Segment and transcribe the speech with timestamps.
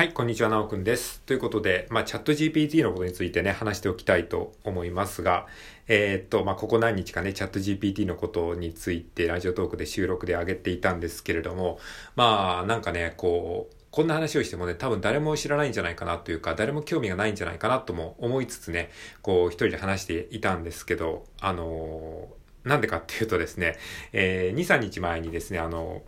[0.00, 1.20] はい、こんにちは、なおくんです。
[1.26, 5.46] ということで、まあ、チャット GPT のことについてね、話しておきたいと思いますが、
[5.88, 11.78] えー、っと、まあ、ここ何日かね、チャット GPT のことについて、ラジオトークで収録で上げていたんですけれども、
[12.16, 18.88] まあ、なんかね、こう、こんな話をしてもね、多分誰も知らないんじゃないかなというか、誰も興味がないんじゃないかなとも思いつつね、
[19.20, 23.76] こう、一人で話していたんですけど、あのー、なんでかっていうとですね、
[24.14, 26.00] えー、2、3日前にですね、あの、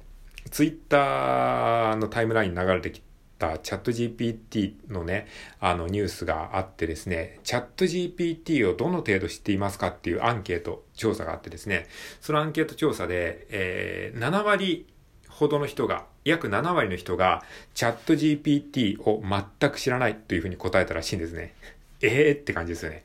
[0.51, 3.12] ツイッターのタイムラインに流れてきて、
[3.49, 5.27] ったチャット GPT のね、
[5.61, 11.87] あのニュースがあってですね、チャット GPT をどの程度知っていますかっていうアンケート調査があってですね、
[12.21, 14.87] そのアンケート調査で、えー、7割
[15.29, 17.43] ほどの人が、約7割の人が
[17.75, 21.55] チャット GPT を全く知らないというふうに答えたらしいんですね。
[22.01, 23.03] え えー、って感じですよね。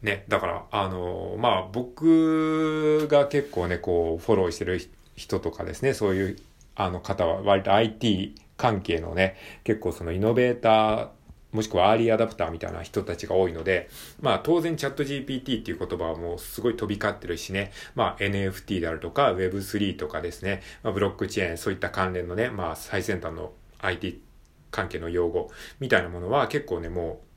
[0.00, 4.80] ね、だから、あのまあ、僕が結構ね、こう、フォローしてる
[5.16, 6.36] 人とかですね、そういう、
[6.76, 11.08] あの方は割と IT 関係のね、結構そのイノベーター、
[11.52, 13.88] もしくはアーリーアダプターみたいな人たちが多いので、
[14.20, 24.20] まあ当然チャット GPT っていう言葉はもうすごい飛び交ってるしね、まあ NFT であるとか Web3 とかですね、まあ、ブロックチェーン、そういった関連のね、まあ最先端の IT
[24.70, 25.50] 関係の用語
[25.80, 27.27] みたいなものは結構ね、もう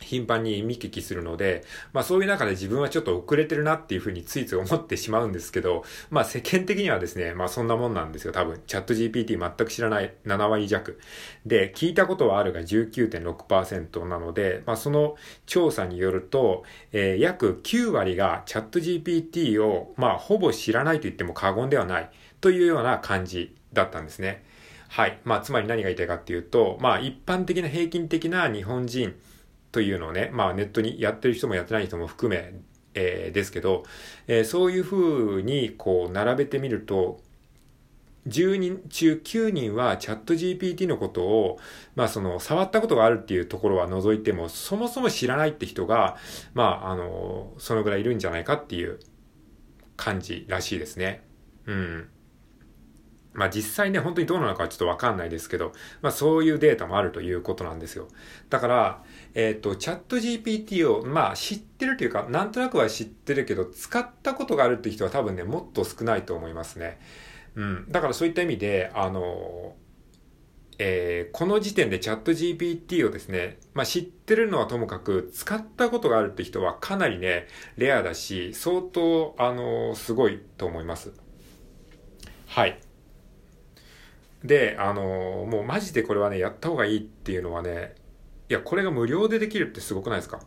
[0.00, 8.60] 頻繁に見聞きするので、まあそういう中で自分はちょっと遅れてるなっていうふうについつい思ってしまうんですけど、まあ世間的にはですね、まあそんなもんなんですよ、多分。
[8.66, 10.98] チャット GPT 全く知らない7割弱。
[11.46, 24.44] で、聞いたことはあるが19.6%なので、まあその調査によると、えー、約9割がチャット GPT を、まあほぼ知らないと言っても過言ではないというような感じだったんですね。
[24.88, 25.18] はい。
[25.24, 29.14] まあつまり何が言いたいかっていうと、まあ一般的な平均的な日本人、
[29.74, 32.54] というのをね、まあネットにやってる人もやってない人も含め、
[32.94, 33.82] えー、ですけど、
[34.28, 37.20] えー、そういうふうにこう並べてみると、
[38.28, 41.58] 10人中9人はチャット GPT のことを、
[41.96, 46.18] まあその、触ったことがあるっていうところは除いても、そもそも知らないって人が、
[46.54, 49.00] まああの、そのぐらいいるんじゃないかっていう
[49.96, 51.24] 感じらしいですね。
[51.66, 52.08] うん。
[53.34, 58.08] まあ実際ね、本当にどうなのかはちょっとわかんないですけど、まあそういうデータもあるということなんですよ。
[58.48, 59.02] だから、
[59.34, 67.00] えっ、ー、と、チャット GPT を、まあ知ってるというか、なんとなくは知ってるけど、使ったことがあるって人は多分ね、もっと少ないと思いますね。
[67.56, 67.86] うん。
[67.90, 69.74] だからそういった意味で、あの、
[70.78, 81.12] えー、この時点でチャット GPT をですね、まあ知ってるのはともかく、使ったことがあるって人はかなりね、レアだし、相当、あの、すごいと思います。
[82.46, 82.80] はい。
[84.44, 87.94] で、あのー、もうマジでこれはね、やった方がいいっていうのはね、
[88.50, 90.40] いや、これが無料でできるってすごくないですか？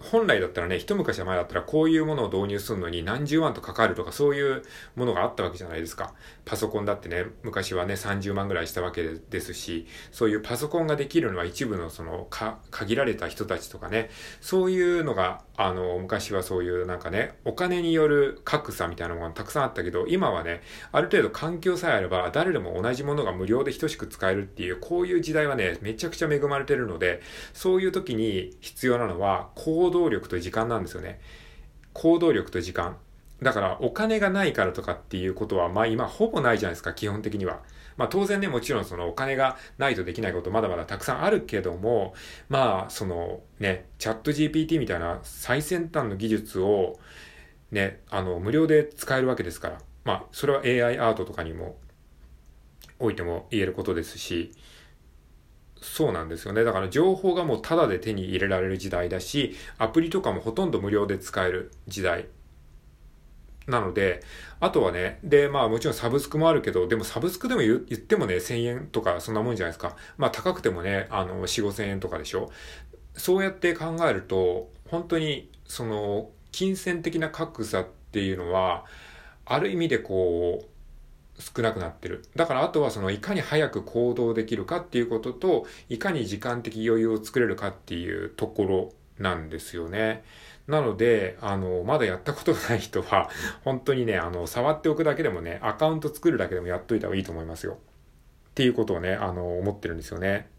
[0.00, 4.62] 本来だったらね、一昔前だったらこういうものを導入するのに何十万とかかるとかそういう
[4.94, 6.14] ものがあったわけじゃないですか。
[6.48, 14.08] パソコンだってね、昔はね、30万ぐらいしたわけですし、そういうパソコンができるのは一部のその、か、限られた人たちとかね、
[14.40, 27.20] そういうのが、あの、昔はそういうなんかね、お金による格差みたいなものがたくさんあったけど、今はね、ある程度環境さえあれば誰でも同じものが無料で等しく使えるっていう、こういう時代はね、めちゃくちゃ恵まれてるので、
[27.52, 31.20] そういう時に必要なのは、行動力と時間なんですよね。
[31.92, 32.96] 行動力と時間。
[33.42, 37.60] だからお金がないからとかっていうことはまあ今ほぼないじゃないですか、基本的には。
[37.96, 42.14] まあ当然ね、もちろんそのお金がないとできないことまだまだたくさんあるけども、
[42.48, 46.98] まあそのね、チャット GPT みたいな最先端の技術を
[47.70, 49.78] ね、あの無料で使えるわけですから。
[50.04, 51.76] まあそれは AI アートとかにも
[52.98, 54.52] おいても言えることですし、
[55.80, 56.64] そうなんですよね。
[56.64, 62.26] だから情報がもうタダで手に入れられる時代だし、アプリとかもほとんど無料で使える時代。
[63.68, 64.22] なので、
[64.60, 69.94] あとはね、で、まあもちろんサブスクもあるけど、でもサブスクでも言ってもね、1000円とかそんなもんじゃないですか。
[70.16, 72.50] まあ高くてもね、あの、4、5000円とかでしょ。
[73.14, 78.86] そうやって考えると、本当に、その、金銭的な格差っていうのは、
[79.44, 82.24] ある意味でこう、少なくなってる。
[82.36, 90.24] だからあとはそのいかに早く行動できるかっていうことと、いかに時間的余裕を作れるかっていうところなんですよね。
[90.68, 93.30] なので、あの、まだやったことがない人は、
[93.64, 97.78] 本当にね、あの、触っておくだけでもね、アカウント作るだけでもやっといた方がいいと思いますよ。
[98.50, 100.50] っていうことをね、あの、思ってるんですよね。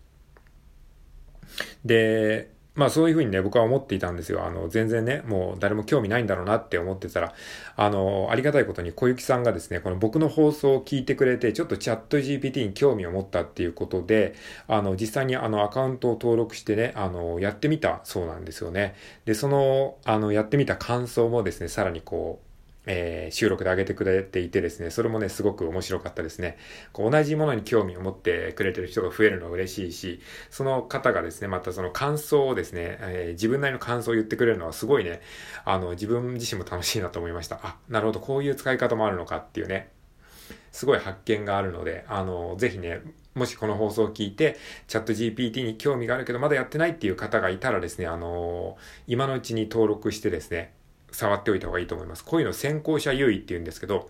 [1.85, 4.45] で、まあそういうふうにね、僕は思っていたんですよ。
[4.45, 7.33] あの、全然ね、もう誰も興味ないんだろうなって思ってたら、
[7.75, 14.33] あの、ありがたいことに小雪さんがですね、この僕の放送を聞いてくれて、ちょっとチャット GPT に興味を持ったっていうことで、
[14.69, 18.95] あの、実際にあの、アカウントを登録してね、あの、やってみたそうなんですよね。
[19.25, 22.48] で、その、あの、やってみた感想もですね、さらにこう、
[22.91, 26.57] えー、収録で上げてくれていてですね、それもね、すごく面白かったですね。
[26.91, 35.21] こう同じものに興味を持ってくれてる人が増えるのは嬉しいし、その方がですね、またその感想をですね、えー、自分なりの感想を言ってくれるのはすごいね、
[35.65, 37.59] あの、自分自身も楽しいなと思いました。
[37.61, 39.91] あ、なるほど、こういう使い方もあるのかっていうね、
[40.71, 43.01] すごい発見があるので、あの、ぜひね、
[43.35, 44.57] もしこの放送を聞いて、
[44.87, 48.77] チャット GPT に興味があるけどまだやってないっていう方がいたらですね、あの
[49.07, 50.73] 今のうちに登録してですね、
[51.11, 52.23] 触っておいた方がいいと思います。
[52.23, 54.09] こういうの先行者優位って言うんですけど、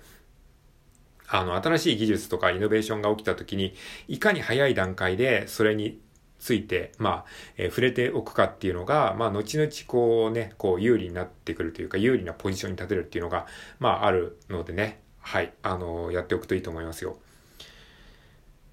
[1.27, 3.73] あの、新しい技術とかイノベーションが起きた時に、
[4.07, 5.99] いかに早い段階でそれに
[6.39, 7.25] ついて、まあ、
[7.57, 13.45] えー、触れておくかっていうのが、まあ、後々こうね、こう有利になってくるというか、有利なポジションに立てるっていうのが、
[13.79, 17.17] まあ、あるのでね、はい、あのー、やっておくといいと思いますよ。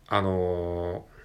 [0.08, 1.15] あのー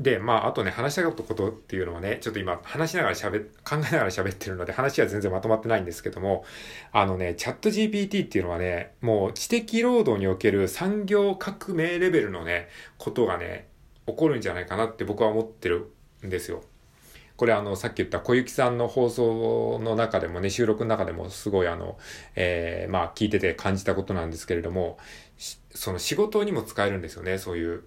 [0.00, 6.44] で、まあ、あとね、話したかったことっていうのはね、ちょっと今、話しながら喋、考えながら喋ってるので、話は全然まとまってないんですけども、
[6.92, 12.68] あのね、チャット GPT っていうのはね、もう知的労働における産業革命レベルのね、
[12.98, 13.68] ことがね、
[14.06, 15.92] 起こるんじゃないかなって僕は思ってる
[16.24, 16.62] んですよ。
[17.36, 21.98] これあの、さっき言った小雪さんの放送の中でもね、収録の中でもすごいあの、
[22.34, 24.98] えー、まあ聞いてて感じたことなんですけれども、
[25.74, 27.82] その仕事にも使えるんですよね、そういう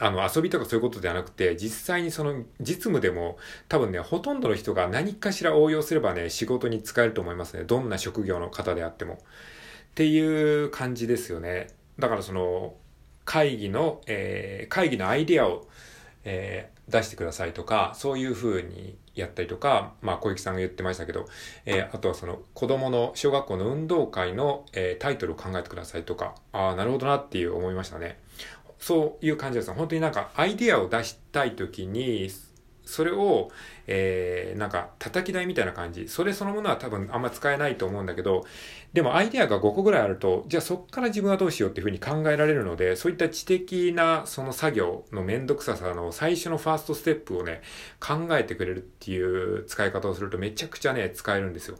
[0.00, 3.36] あの、遊びとかそういうことではなくて、実際にその実務でも
[3.68, 7.64] 多分ね、ほとんどの人が何かしら応用すればね、仕事に使えると思いますね。
[7.64, 9.14] どんな職業の方であっても。
[9.14, 9.18] っ
[9.94, 11.68] ていう感じですよね。
[11.98, 12.74] だからその、
[13.26, 15.68] 会議の、えー、会議のアイデアを、
[16.24, 21.26] えー、出してくださいとか、そういう風にやったりとか、まあ小雪さんが言ってましたけど、
[21.66, 28.18] えー、あとはその子供の小学校の運動会の、えー、タイトルを考えてくださいとか、ああ、なるほどなっていう思いましたね。
[28.80, 29.72] そういう感じです。
[29.72, 32.30] 本当になんかアイディアを出したい時に、
[32.90, 33.50] それを、
[33.86, 36.08] えー、なんか叩き台みたいな感じ。
[36.08, 38.44] それそのものは多分あんま使えないと思うんだけど、
[38.92, 47.62] でもアイデアが5個ぐらいあると、じゃあそっから自分はどうしようっていうふうに考えられるので、そういった知的なその作業のめんどくささの最初のファーストステップをね、
[48.00, 51.76] 考えてくれるっていう使い方をするとめちゃくちゃね、使えるんですよ。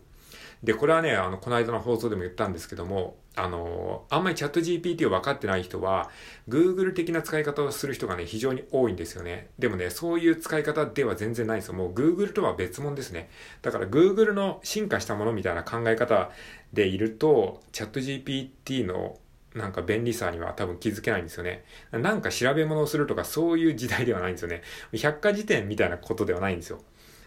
[0.62, 6.10] で、これはね、あの、この間の放送でも言ったんですけども、あの、あんまりチャット GPT を分かってない人は、
[6.48, 9.48] Google 的な使い方をする人がね、非常に多いんですよね。
[9.58, 11.74] でもね、そういう使い方では全然ないんですよ。
[11.74, 13.30] もう Google とは別物ですね。
[13.62, 16.30] だから Google の進化したものみたいな考え方
[16.74, 19.18] でいると、チャット GPT の
[19.54, 21.64] なんか便利さには多分気づけないんですよね。
[21.92, 24.62] なんか調べ物をするとかそういう時代ではないんですよね。
[24.92, 26.80] 百科事典みたいなことではないんですよ。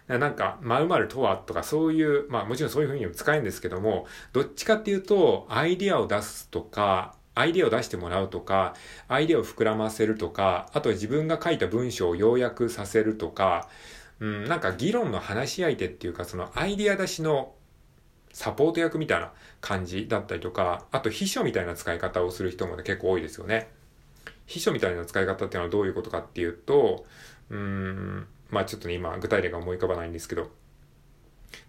[0.07, 8.75] なんか、〇〇とはとかそういう、まあもちろんそういうふうにも使えるんですけども、どっちかっていうと、アイディアを出すとか、アイディアを出してもらうとか、
[9.07, 13.69] アイディアを膨らませるとか、あと自分が書いた文章を要約させるとか、
[14.19, 17.53] うん、なんか議論の話し相手っていうか、そのアイディア出しの
[18.31, 23.69] サポート役みたいな感じだったりとか、あと秘書みたいな使い方をする人も、ね、結構多いですよね。
[24.45, 27.05] 秘書みたいな使い方っていうのはどういうことかっていうと、
[27.49, 30.49] うん、まあちょっとね、今具体例が思い浮かばないんですけど、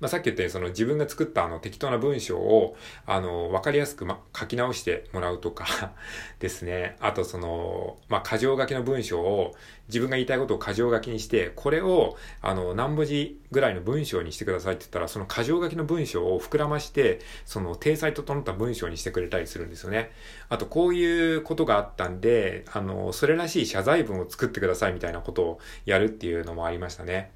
[0.01, 2.77] まあ、さっき言ったようにその自分が作ったあの適当な文章を
[3.07, 5.93] あの分かりやすく、ま、書き直してもらうとか
[6.41, 6.97] ですね。
[7.01, 9.55] あとその、まあ、箇条書きの文章を
[9.89, 20.11] 自分が言いたいことを箇条書きにして、これをあの何文字ぐらいの文章にしてくださいって言ったら、その箇条書きの文章を膨らまして、その体裁整った文章にしてくれたりするんですよね。
[20.49, 27.31] あとこういうことがあったんで、あの、それらしい謝罪文を作ってくださいみたいなことをやるっていうのもありましたね。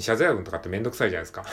[0.00, 1.44] 謝罪文とかってめんどくさいじゃないですか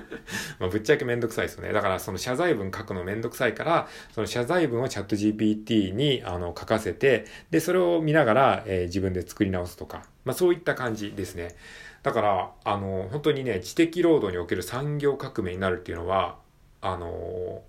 [0.60, 1.72] まぶっちゃけめんどくさいですよね。
[1.72, 11.56] だからその謝罪文書くのめんどくさいから、その謝罪文をチャット GPT にあの書かせて、で、それを見ながら、えー、自分で作り直すとか、まあそういった感じですね。
[12.02, 16.38] だから、あの、本当にね、知的労働における産業革命になるっていうのは、
[16.82, 17.62] あの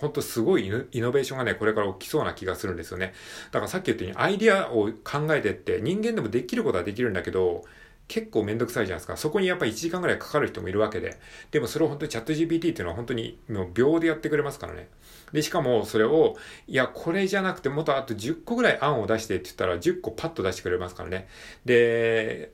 [0.00, 3.14] 本当すごいイノベーションがね、これから起きそうな気がするんですよね。
[3.50, 7.64] だからさっき言ったようにアイディアを考えてって人間でもできることはできるんだけど、
[8.08, 9.16] 結構めんどくさいじゃないですか。
[9.16, 11.18] そこにやっぱり1時間ぐらいかかる人もいるわけで。
[11.50, 14.88] でもそれを本当にチャット GPT っていうのは本当にもう秒でやってくれますからね。
[15.32, 16.36] で、しかもそれを、
[16.68, 21.26] いや、これじゃなくてもっとあと10個ぐらい案を出してって言ったら10個パッと出してくれますからね。
[21.64, 22.52] で、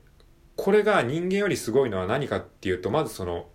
[0.57, 3.49] これが人間よりすごいのは何かっていうと、まずその、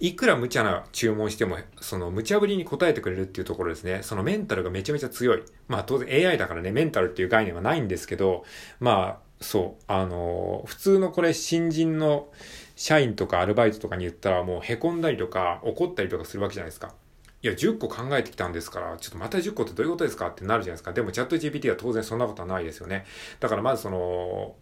[0.00, 4.00] いくら無茶な注文しても、その無茶ぶりに答えてくれるっていうところですね。
[4.02, 5.42] そのメンタルがめちゃめちゃ強い。
[5.66, 8.44] まあ当然 AI だからね、メンタルっていう概念はないんですけど、
[8.78, 12.28] まあそう、あの普通のこれ新人の
[12.76, 16.94] 社員とかアルバイトとかに言ったらもう凹んだりとか怒ったりとかするわけじゃないですか。
[17.40, 20.92] いや、10個考えてきたんですから、ちょっとまた10個ってどういうことですかってなるじゃないですか。
[20.92, 23.04] でもチャット GPT は当然そんなことはないですよね。
[23.38, 24.56] だからまずその、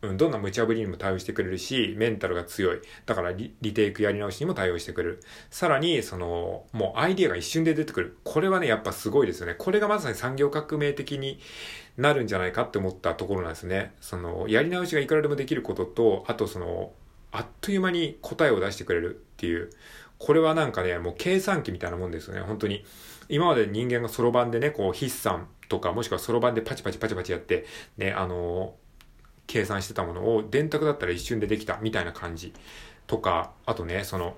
[0.00, 2.80] うん、どんな無茶ぶりにも対応してくれるし、メンタルが強い。
[3.04, 5.20] だからリリテイクやり直しにも対応してくれる。
[5.50, 8.16] さらに、その、もうアイディアが一瞬で出てくる。
[8.24, 9.54] これはね、やっぱすごいですよね。
[9.56, 11.38] これがまさに産業革命的に
[11.96, 13.94] なるんじゃないかって思ったところなんですね。
[14.00, 16.92] その、やり直しがいくらでもできることと、あとその、
[17.30, 19.70] あっという間に答えを出してくれるっていう。
[20.18, 22.40] これはなんかね、もう計算機みたいなもんですよね。
[22.42, 22.84] 本当に。
[23.28, 28.74] 今まで人間がそろばんでね、こう、筆算とか、もしくはそろばんでパチパチパチパチやって、ね、あの
[29.46, 32.52] 計算してたものを電卓だったら一瞬でできたみたいな感じ
[33.06, 34.36] とか、あとね、その、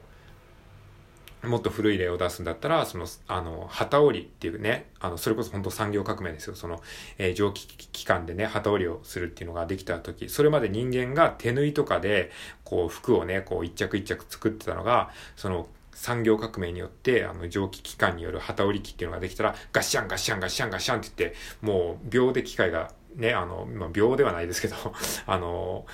[1.45, 6.55] もっと古い例を出すんだったら、その、あの、旗織りっていうね、あの、それこそ本当産業革命ですよ。
[6.55, 6.83] その、
[7.19, 12.31] えー、蒸気機関でね、旗織りをするっていうのができた時、それまで人間が手縫いとかで、
[12.65, 24.77] こう、服をね、こう、一着一着作ってたのが、その、産業革命によって、あの、蒸気機関による旗織り機っていうのができたら、ガッシャンガッシャンガッシャンガッシャンって言って、もう、秒で機械がね、あの、まあ、秒ではないですけど、
[25.27, 25.87] あの、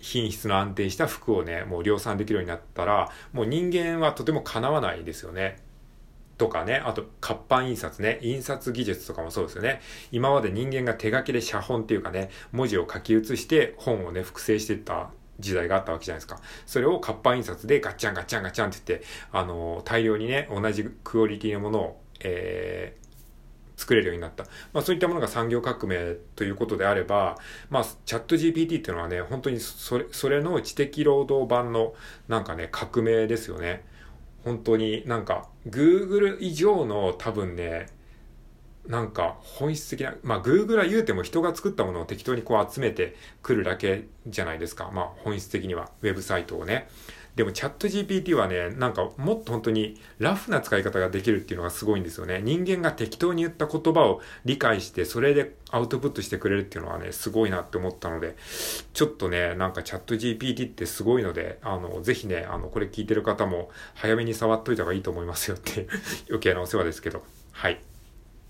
[0.00, 5.58] 品質の安定した服をね、もう量産できるようになったら、もう人間はとても叶わないですよね。
[6.38, 9.80] とかね、あと活版印刷ね、印刷技術とかもそうですよね。
[10.12, 16.40] 今まで人間が手書きで写本っていうかね、文字を書き写して本をね、複製してた時代があったわけじゃないですか。
[16.64, 23.07] それを活版印刷でガッチャンガッチャンガッチャンって言って、あの、大量にね、同じクオリティのものを、えー、
[23.78, 24.44] 作れるようになった。
[24.72, 27.38] まあそういったものが産業革命ということであれば、
[27.70, 31.94] まあチャット GPT っていうのはね、本当にそれ、それの知的労働版の
[32.26, 33.86] なんかね、革命ですよね。
[34.44, 37.86] 本当になんか Google 以上の多分ね、
[38.86, 44.90] なんか本質的な、まあ Google は言うても人が作ったものを適当にこう集めてくるだけじゃないですか。
[44.92, 46.88] まあ本質的には、ウェブサイトをね。
[47.38, 52.40] でもチャット GPT はね、なんかもっと本当にラフな使い方ができるっていうのがすごいんですよね。
[52.42, 58.34] 人間が適当に言った言葉を理解して、それでアウトプットしてくれるっていうのはね、すごいなって思ったので、
[58.92, 65.86] ちょっとね、なんかチャット GPT ってすごいので、あの、ぜひね、あの、これ聞いてる方も早めに触っといた方がいいと思いますよって
[66.28, 67.22] 余計なお世話ですけど。
[67.52, 67.80] はい。